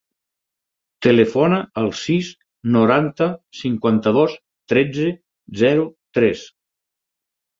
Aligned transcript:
Telefona 1.05 1.59
al 1.81 1.89
sis, 2.03 2.29
noranta, 2.77 3.27
cinquanta-dos, 3.59 4.35
tretze, 4.73 5.13
zero, 5.63 5.85
tres. 6.19 6.43